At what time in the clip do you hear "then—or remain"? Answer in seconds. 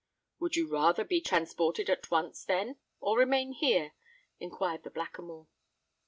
2.43-3.51